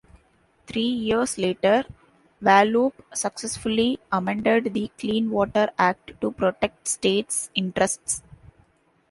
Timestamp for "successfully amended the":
3.13-4.89